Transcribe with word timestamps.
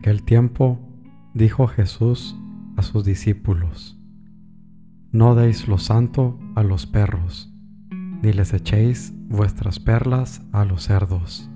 aquel 0.00 0.22
tiempo 0.22 0.78
dijo 1.34 1.66
Jesús 1.66 2.34
a 2.78 2.82
sus 2.82 3.04
discípulos, 3.04 4.00
No 5.12 5.34
deis 5.34 5.68
lo 5.68 5.76
santo 5.76 6.38
a 6.54 6.62
los 6.62 6.86
perros, 6.86 7.52
ni 8.22 8.32
les 8.32 8.54
echéis 8.54 9.12
vuestras 9.28 9.78
perlas 9.78 10.40
a 10.52 10.64
los 10.64 10.84
cerdos, 10.84 11.50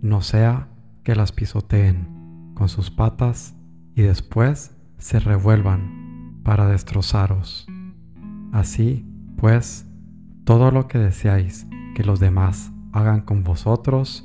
no 0.00 0.20
sea 0.20 0.68
que 1.02 1.16
las 1.16 1.32
pisoteen 1.32 2.52
con 2.54 2.68
sus 2.68 2.92
patas 2.92 3.56
y 3.96 4.02
después 4.02 4.76
se 4.98 5.18
revuelvan 5.18 6.42
para 6.44 6.68
destrozaros. 6.68 7.66
Así, 8.52 9.04
pues, 9.36 9.84
todo 10.44 10.70
lo 10.70 10.86
que 10.86 10.98
deseáis 10.98 11.66
que 11.96 12.04
los 12.04 12.20
demás 12.20 12.70
hagan 12.92 13.22
con 13.22 13.42
vosotros, 13.42 14.24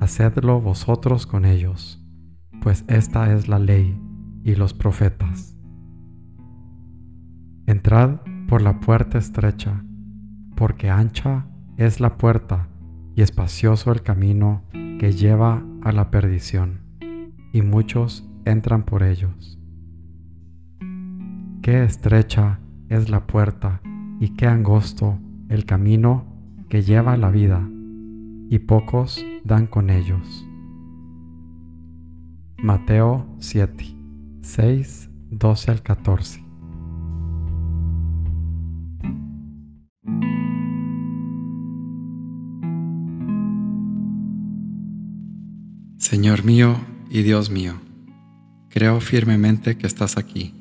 hacedlo 0.00 0.60
vosotros 0.60 1.26
con 1.26 1.46
ellos, 1.46 1.96
pues 2.60 2.84
esta 2.88 3.32
es 3.32 3.48
la 3.48 3.58
ley 3.58 3.98
y 4.44 4.54
los 4.54 4.74
profetas. 4.74 5.56
Entrad 7.66 8.20
por 8.48 8.62
la 8.62 8.80
puerta 8.80 9.18
estrecha, 9.18 9.84
porque 10.56 10.90
ancha 10.90 11.46
es 11.76 12.00
la 12.00 12.18
puerta 12.18 12.68
y 13.14 13.22
espacioso 13.22 13.92
el 13.92 14.02
camino 14.02 14.62
que 14.98 15.12
lleva 15.12 15.62
a 15.82 15.92
la 15.92 16.10
perdición, 16.10 16.80
y 17.52 17.62
muchos 17.62 18.28
entran 18.44 18.84
por 18.84 19.02
ellos. 19.02 19.58
Qué 21.62 21.84
estrecha 21.84 22.58
es 22.88 23.08
la 23.08 23.26
puerta 23.26 23.80
y 24.18 24.30
qué 24.30 24.46
angosto 24.46 25.18
el 25.48 25.64
camino 25.64 26.24
que 26.68 26.82
lleva 26.82 27.12
a 27.12 27.16
la 27.16 27.30
vida, 27.30 27.66
y 28.50 28.58
pocos 28.58 29.24
dan 29.44 29.66
con 29.66 29.90
ellos. 29.90 30.49
Mateo 32.62 33.26
7, 33.38 33.84
6, 34.42 35.10
12 35.30 35.70
al 35.70 35.82
14. 35.82 36.44
Señor 45.98 46.44
mío 46.44 46.76
y 47.10 47.22
Dios 47.22 47.50
mío, 47.50 47.74
creo 48.68 49.00
firmemente 49.00 49.76
que 49.76 49.86
estás 49.86 50.16
aquí, 50.16 50.54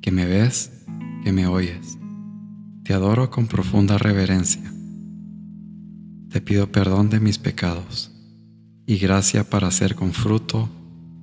que 0.00 0.10
me 0.10 0.24
ves, 0.24 0.84
que 1.24 1.32
me 1.32 1.46
oyes. 1.46 1.98
Te 2.84 2.94
adoro 2.94 3.30
con 3.30 3.46
profunda 3.46 3.98
reverencia 3.98 4.72
te 6.28 6.42
pido 6.42 6.70
perdón 6.70 7.08
de 7.08 7.20
mis 7.20 7.38
pecados 7.38 8.12
y 8.86 8.98
gracia 8.98 9.48
para 9.48 9.68
hacer 9.68 9.94
con 9.94 10.12
fruto 10.12 10.68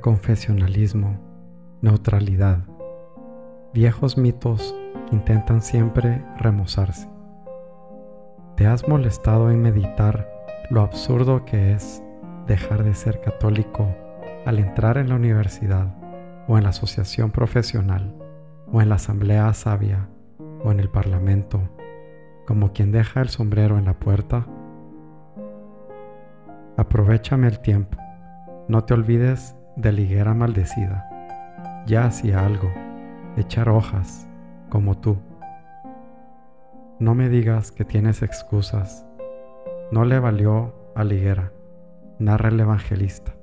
Confesionalismo, 0.00 1.18
neutralidad, 1.82 2.64
viejos 3.72 4.16
mitos 4.16 4.74
que 5.08 5.16
intentan 5.16 5.62
siempre 5.62 6.24
remozarse. 6.38 7.08
¿Te 8.56 8.66
has 8.66 8.88
molestado 8.88 9.50
en 9.50 9.60
meditar 9.60 10.28
lo 10.70 10.80
absurdo 10.80 11.44
que 11.44 11.72
es 11.72 12.02
dejar 12.46 12.84
de 12.84 12.94
ser 12.94 13.20
católico 13.20 13.94
al 14.44 14.58
entrar 14.58 14.98
en 14.98 15.08
la 15.08 15.16
universidad 15.16 15.94
o 16.48 16.56
en 16.56 16.64
la 16.64 16.70
asociación 16.70 17.30
profesional 17.30 18.14
o 18.72 18.80
en 18.80 18.88
la 18.88 18.94
asamblea 18.96 19.52
sabia 19.52 20.08
o 20.64 20.72
en 20.72 20.80
el 20.80 20.88
parlamento 20.88 21.60
como 22.46 22.72
quien 22.72 22.92
deja 22.92 23.20
el 23.20 23.28
sombrero 23.28 23.76
en 23.76 23.86
la 23.86 23.98
puerta? 23.98 24.46
Aprovechame 26.76 27.48
el 27.48 27.60
tiempo, 27.60 27.98
no 28.68 28.84
te 28.84 28.94
olvides 28.94 29.55
de 29.76 29.92
liguera 29.92 30.32
maldecida. 30.32 31.08
Ya 31.86 32.06
hacía 32.06 32.44
algo, 32.44 32.72
echar 33.36 33.68
hojas, 33.68 34.26
como 34.70 34.96
tú. 34.96 35.18
No 36.98 37.14
me 37.14 37.28
digas 37.28 37.70
que 37.70 37.84
tienes 37.84 38.22
excusas. 38.22 39.06
No 39.92 40.04
le 40.04 40.18
valió 40.18 40.74
a 40.96 41.04
liguera, 41.04 41.52
narra 42.18 42.48
el 42.48 42.58
evangelista, 42.58 43.34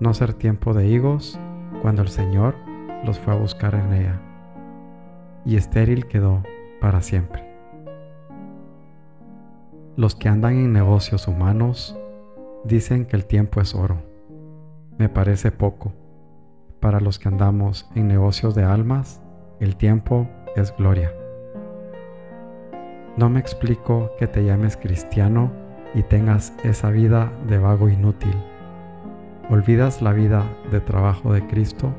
no 0.00 0.14
ser 0.14 0.32
tiempo 0.32 0.72
de 0.72 0.88
higos 0.88 1.38
cuando 1.82 2.02
el 2.02 2.08
Señor 2.08 2.56
los 3.04 3.18
fue 3.18 3.34
a 3.34 3.36
buscar 3.36 3.74
en 3.74 3.92
ella. 3.92 4.20
Y 5.44 5.56
estéril 5.56 6.06
quedó 6.06 6.42
para 6.80 7.02
siempre. 7.02 7.48
Los 9.96 10.14
que 10.14 10.28
andan 10.28 10.54
en 10.54 10.72
negocios 10.72 11.28
humanos 11.28 11.96
dicen 12.64 13.04
que 13.04 13.16
el 13.16 13.26
tiempo 13.26 13.60
es 13.60 13.74
oro 13.74 14.09
me 15.00 15.08
parece 15.08 15.50
poco. 15.50 15.94
Para 16.78 17.00
los 17.00 17.18
que 17.18 17.28
andamos 17.28 17.90
en 17.94 18.06
negocios 18.06 18.54
de 18.54 18.64
almas, 18.64 19.22
el 19.58 19.76
tiempo 19.76 20.28
es 20.56 20.76
gloria. 20.76 21.10
No 23.16 23.30
me 23.30 23.40
explico 23.40 24.10
que 24.18 24.26
te 24.26 24.44
llames 24.44 24.76
cristiano 24.76 25.50
y 25.94 26.02
tengas 26.02 26.52
esa 26.64 26.90
vida 26.90 27.32
de 27.48 27.56
vago 27.56 27.88
inútil. 27.88 28.34
¿Olvidas 29.48 30.02
la 30.02 30.12
vida 30.12 30.44
de 30.70 30.80
trabajo 30.80 31.32
de 31.32 31.46
Cristo? 31.46 31.94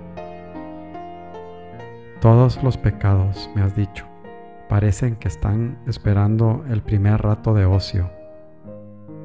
Todos 2.20 2.62
los 2.62 2.78
pecados, 2.78 3.50
me 3.56 3.64
has 3.64 3.76
dicho, 3.76 4.06
parecen 4.70 5.16
que 5.16 5.28
están 5.28 5.80
esperando 5.88 6.64
el 6.70 6.84
primer 6.84 7.20
rato 7.20 7.56
de 7.56 7.66
ocio. 7.66 8.12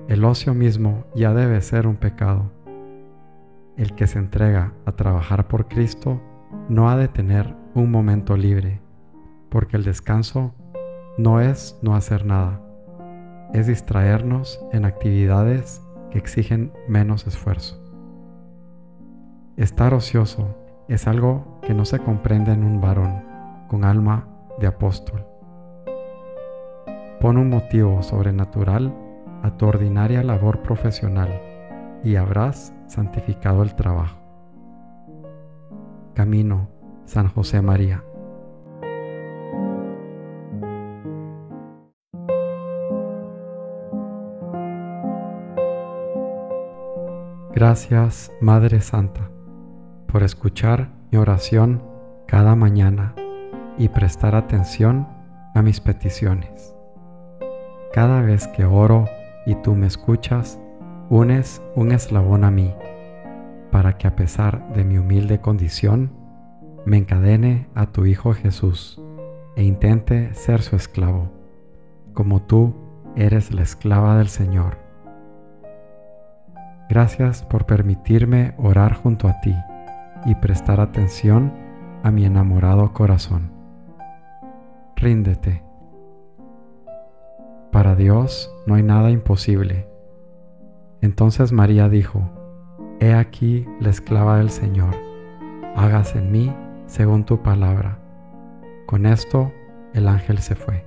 El 0.08 0.24
ocio 0.24 0.54
mismo 0.54 1.04
ya 1.14 1.34
debe 1.34 1.60
ser 1.60 1.86
un 1.86 1.96
pecado 1.96 2.55
el 3.76 3.94
que 3.94 4.06
se 4.06 4.18
entrega 4.18 4.72
a 4.86 4.92
trabajar 4.92 5.48
por 5.48 5.68
Cristo 5.68 6.20
no 6.68 6.88
ha 6.88 6.96
de 6.96 7.08
tener 7.08 7.54
un 7.74 7.90
momento 7.90 8.36
libre, 8.36 8.80
porque 9.50 9.76
el 9.76 9.84
descanso 9.84 10.54
no 11.18 11.40
es 11.40 11.78
no 11.82 11.94
hacer 11.94 12.24
nada, 12.24 12.60
es 13.52 13.66
distraernos 13.66 14.60
en 14.72 14.84
actividades 14.84 15.82
que 16.10 16.18
exigen 16.18 16.72
menos 16.88 17.26
esfuerzo. 17.26 17.82
Estar 19.56 19.94
ocioso 19.94 20.56
es 20.88 21.06
algo 21.06 21.60
que 21.62 21.74
no 21.74 21.84
se 21.84 21.98
comprende 21.98 22.52
en 22.52 22.64
un 22.64 22.80
varón 22.80 23.24
con 23.68 23.84
alma 23.84 24.28
de 24.58 24.66
apóstol. 24.66 25.26
Pon 27.20 27.36
un 27.36 27.50
motivo 27.50 28.02
sobrenatural 28.02 28.94
a 29.42 29.56
tu 29.56 29.66
ordinaria 29.66 30.22
labor 30.22 30.62
profesional 30.62 31.45
y 32.06 32.14
habrás 32.14 32.72
santificado 32.86 33.64
el 33.64 33.74
trabajo. 33.74 34.16
Camino 36.14 36.68
San 37.04 37.26
José 37.26 37.60
María. 37.62 38.04
Gracias, 47.52 48.30
Madre 48.40 48.80
Santa, 48.80 49.28
por 50.06 50.22
escuchar 50.22 50.92
mi 51.10 51.18
oración 51.18 51.82
cada 52.28 52.54
mañana 52.54 53.16
y 53.78 53.88
prestar 53.88 54.36
atención 54.36 55.08
a 55.56 55.62
mis 55.62 55.80
peticiones. 55.80 56.72
Cada 57.92 58.20
vez 58.22 58.46
que 58.46 58.64
oro 58.64 59.06
y 59.44 59.56
tú 59.56 59.74
me 59.74 59.88
escuchas, 59.88 60.60
unes 61.08 61.62
un 61.74 61.92
eslabón 61.92 62.44
a 62.44 62.50
mí, 62.50 62.74
para 63.70 63.98
que 63.98 64.06
a 64.06 64.16
pesar 64.16 64.72
de 64.74 64.84
mi 64.84 64.98
humilde 64.98 65.40
condición, 65.40 66.12
me 66.84 66.96
encadene 66.96 67.68
a 67.74 67.86
tu 67.86 68.06
Hijo 68.06 68.32
Jesús 68.32 69.00
e 69.56 69.64
intente 69.64 70.34
ser 70.34 70.62
su 70.62 70.76
esclavo, 70.76 71.30
como 72.14 72.42
tú 72.42 72.74
eres 73.16 73.52
la 73.52 73.62
esclava 73.62 74.16
del 74.18 74.28
Señor. 74.28 74.78
Gracias 76.88 77.42
por 77.42 77.66
permitirme 77.66 78.54
orar 78.58 78.94
junto 78.94 79.28
a 79.28 79.40
ti 79.40 79.54
y 80.24 80.34
prestar 80.36 80.80
atención 80.80 81.52
a 82.02 82.10
mi 82.10 82.24
enamorado 82.24 82.92
corazón. 82.92 83.50
Ríndete 84.94 85.66
para 87.76 87.94
Dios 87.94 88.50
no 88.64 88.76
hay 88.76 88.82
nada 88.82 89.10
imposible. 89.10 89.86
Entonces 91.06 91.52
María 91.52 91.88
dijo, 91.88 92.28
He 92.98 93.14
aquí 93.14 93.64
la 93.78 93.90
esclava 93.90 94.38
del 94.38 94.50
Señor, 94.50 94.92
hágase 95.76 96.18
en 96.18 96.32
mí 96.32 96.52
según 96.86 97.24
tu 97.24 97.44
palabra. 97.44 98.00
Con 98.86 99.06
esto 99.06 99.52
el 99.94 100.08
ángel 100.08 100.38
se 100.38 100.56
fue. 100.56 100.84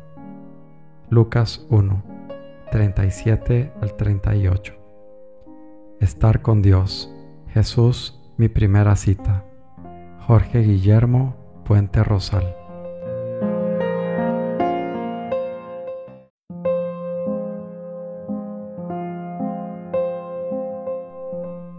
Lucas 1.10 1.66
1, 1.70 2.04
37 2.70 3.72
al 3.82 3.96
38. 3.96 4.76
Estar 6.02 6.42
con 6.42 6.62
Dios. 6.62 7.10
Jesús, 7.48 8.20
mi 8.36 8.50
primera 8.50 8.98
cita. 8.98 9.46
Jorge 10.28 10.60
Guillermo 10.60 11.38
Puente 11.64 12.04
Rosal. 12.04 12.58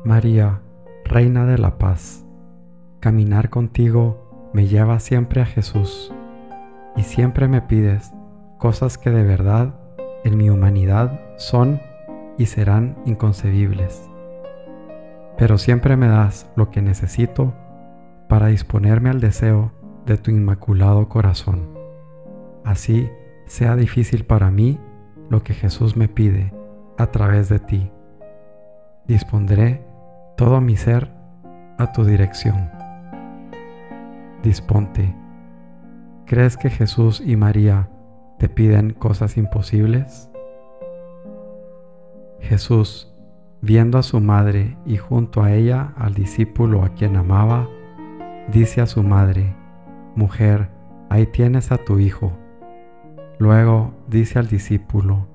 María, 0.02 0.62
Reina 1.04 1.44
de 1.44 1.58
la 1.58 1.76
Paz, 1.76 2.24
caminar 3.00 3.50
contigo 3.50 4.50
me 4.54 4.66
lleva 4.66 4.98
siempre 4.98 5.42
a 5.42 5.44
Jesús 5.44 6.10
y 6.96 7.02
siempre 7.02 7.48
me 7.48 7.60
pides 7.60 8.10
cosas 8.56 8.96
que 8.96 9.10
de 9.10 9.22
verdad 9.22 9.74
en 10.24 10.38
mi 10.38 10.48
humanidad 10.48 11.20
son 11.36 11.82
y 12.38 12.46
serán 12.46 12.96
inconcebibles. 13.04 14.08
Pero 15.36 15.58
siempre 15.58 15.98
me 15.98 16.08
das 16.08 16.50
lo 16.56 16.70
que 16.70 16.80
necesito 16.80 17.52
para 18.26 18.46
disponerme 18.46 19.10
al 19.10 19.20
deseo 19.20 19.70
de 20.06 20.16
tu 20.16 20.30
inmaculado 20.30 21.10
corazón. 21.10 21.78
Así 22.64 23.10
sea 23.44 23.76
difícil 23.76 24.24
para 24.24 24.50
mí 24.50 24.80
lo 25.28 25.42
que 25.42 25.52
Jesús 25.52 25.94
me 25.94 26.08
pide 26.08 26.54
a 26.96 27.08
través 27.08 27.50
de 27.50 27.58
ti. 27.58 27.92
Dispondré 29.06 29.89
todo 30.40 30.62
mi 30.62 30.74
ser 30.74 31.10
a 31.76 31.92
tu 31.92 32.02
dirección. 32.02 32.70
Disponte. 34.42 35.14
¿Crees 36.24 36.56
que 36.56 36.70
Jesús 36.70 37.20
y 37.22 37.36
María 37.36 37.90
te 38.38 38.48
piden 38.48 38.94
cosas 38.94 39.36
imposibles? 39.36 40.30
Jesús, 42.40 43.14
viendo 43.60 43.98
a 43.98 44.02
su 44.02 44.18
madre 44.18 44.78
y 44.86 44.96
junto 44.96 45.42
a 45.42 45.52
ella 45.52 45.92
al 45.94 46.14
discípulo 46.14 46.84
a 46.84 46.94
quien 46.94 47.16
amaba, 47.16 47.68
dice 48.50 48.80
a 48.80 48.86
su 48.86 49.02
madre, 49.02 49.54
Mujer, 50.16 50.70
ahí 51.10 51.26
tienes 51.26 51.70
a 51.70 51.76
tu 51.76 51.98
hijo. 51.98 52.32
Luego 53.38 53.92
dice 54.08 54.38
al 54.38 54.48
discípulo, 54.48 55.26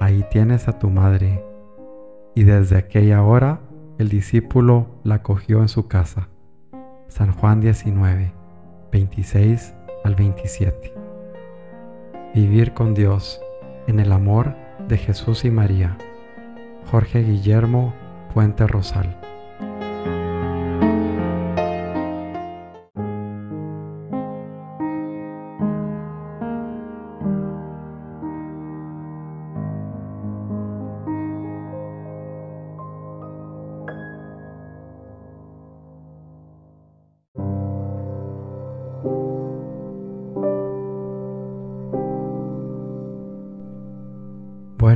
Ahí 0.00 0.24
tienes 0.32 0.66
a 0.66 0.76
tu 0.76 0.90
madre. 0.90 1.40
Y 2.34 2.42
desde 2.42 2.78
aquella 2.78 3.22
hora 3.22 3.60
el 4.00 4.08
discípulo 4.08 4.86
la 5.04 5.22
cogió 5.22 5.60
en 5.60 5.68
su 5.68 5.86
casa. 5.86 6.30
San 7.08 7.32
Juan 7.32 7.60
19, 7.60 8.32
26 8.90 9.74
al 10.04 10.14
27. 10.14 10.94
Vivir 12.34 12.72
con 12.72 12.94
Dios 12.94 13.42
en 13.88 14.00
el 14.00 14.12
amor 14.12 14.56
de 14.88 14.96
Jesús 14.96 15.44
y 15.44 15.50
María. 15.50 15.98
Jorge 16.90 17.22
Guillermo 17.22 17.92
Puente 18.32 18.66
Rosal. 18.66 19.20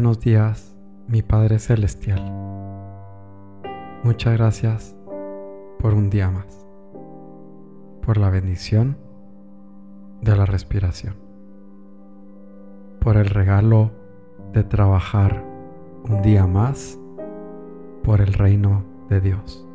Buenos 0.05 0.23
días, 0.23 0.77
mi 1.09 1.23
Padre 1.23 1.59
Celestial. 1.59 2.21
Muchas 4.03 4.37
gracias 4.37 4.95
por 5.79 5.95
un 5.95 6.11
día 6.11 6.31
más, 6.31 6.67
por 8.03 8.19
la 8.19 8.29
bendición 8.29 8.99
de 10.21 10.37
la 10.37 10.45
respiración, 10.45 11.15
por 13.01 13.17
el 13.17 13.25
regalo 13.31 13.93
de 14.53 14.62
trabajar 14.62 15.43
un 16.06 16.21
día 16.21 16.47
más 16.47 17.01
por 18.03 18.21
el 18.21 18.35
reino 18.35 18.85
de 19.09 19.23
Dios. 19.23 19.67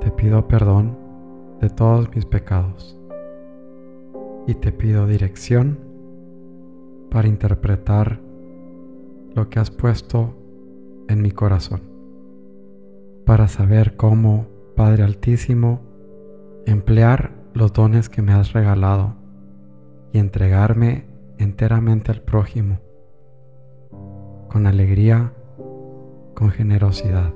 Te 0.00 0.12
pido 0.12 0.46
perdón 0.46 0.96
de 1.60 1.68
todos 1.68 2.14
mis 2.14 2.24
pecados 2.24 2.96
y 4.46 4.54
te 4.54 4.70
pido 4.70 5.08
dirección 5.08 5.80
para 7.10 7.26
interpretar 7.26 8.24
lo 9.36 9.50
que 9.50 9.60
has 9.60 9.70
puesto 9.70 10.34
en 11.08 11.20
mi 11.20 11.30
corazón, 11.30 11.82
para 13.26 13.48
saber 13.48 13.94
cómo, 13.94 14.46
Padre 14.74 15.04
Altísimo, 15.04 15.82
emplear 16.64 17.32
los 17.52 17.74
dones 17.74 18.08
que 18.08 18.22
me 18.22 18.32
has 18.32 18.54
regalado 18.54 19.14
y 20.10 20.18
entregarme 20.18 21.06
enteramente 21.36 22.10
al 22.10 22.22
prójimo, 22.22 22.80
con 24.48 24.66
alegría, 24.66 25.34
con 26.34 26.50
generosidad. 26.50 27.34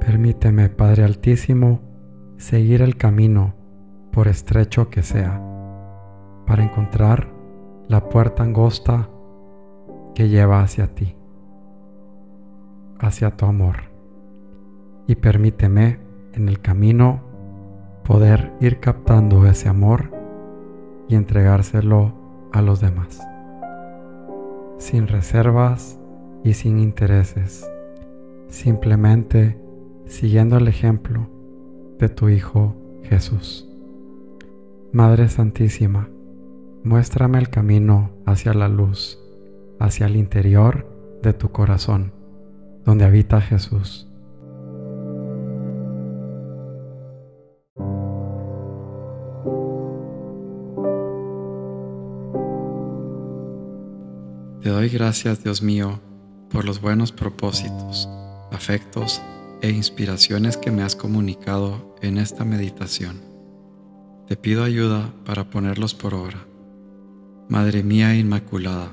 Permíteme, 0.00 0.70
Padre 0.70 1.04
Altísimo, 1.04 1.80
seguir 2.38 2.80
el 2.80 2.96
camino, 2.96 3.54
por 4.12 4.28
estrecho 4.28 4.88
que 4.88 5.02
sea, 5.02 5.42
para 6.46 6.64
encontrar 6.64 7.28
la 7.86 8.08
puerta 8.08 8.42
angosta 8.44 9.10
que 10.20 10.28
lleva 10.28 10.60
hacia 10.60 10.86
ti, 10.86 11.16
hacia 12.98 13.38
tu 13.38 13.46
amor. 13.46 13.76
Y 15.06 15.14
permíteme 15.14 15.98
en 16.34 16.50
el 16.50 16.60
camino 16.60 17.22
poder 18.04 18.52
ir 18.60 18.80
captando 18.80 19.46
ese 19.46 19.70
amor 19.70 20.10
y 21.08 21.14
entregárselo 21.14 22.12
a 22.52 22.60
los 22.60 22.82
demás, 22.82 23.18
sin 24.76 25.06
reservas 25.06 25.98
y 26.44 26.52
sin 26.52 26.80
intereses, 26.80 27.66
simplemente 28.48 29.58
siguiendo 30.04 30.58
el 30.58 30.68
ejemplo 30.68 31.30
de 31.98 32.10
tu 32.10 32.28
Hijo 32.28 32.76
Jesús. 33.04 33.66
Madre 34.92 35.30
Santísima, 35.30 36.10
muéstrame 36.84 37.38
el 37.38 37.48
camino 37.48 38.10
hacia 38.26 38.52
la 38.52 38.68
luz 38.68 39.19
hacia 39.80 40.06
el 40.06 40.14
interior 40.14 40.86
de 41.22 41.32
tu 41.32 41.50
corazón, 41.50 42.12
donde 42.84 43.04
habita 43.04 43.40
Jesús. 43.40 44.06
Te 54.62 54.68
doy 54.68 54.90
gracias, 54.90 55.42
Dios 55.42 55.62
mío, 55.62 56.00
por 56.50 56.66
los 56.66 56.82
buenos 56.82 57.12
propósitos, 57.12 58.08
afectos 58.52 59.22
e 59.62 59.70
inspiraciones 59.70 60.58
que 60.58 60.70
me 60.70 60.82
has 60.82 60.94
comunicado 60.94 61.96
en 62.02 62.18
esta 62.18 62.44
meditación. 62.44 63.22
Te 64.28 64.36
pido 64.36 64.62
ayuda 64.62 65.12
para 65.24 65.48
ponerlos 65.48 65.94
por 65.94 66.14
obra. 66.14 66.46
Madre 67.48 67.82
mía 67.82 68.14
Inmaculada, 68.14 68.92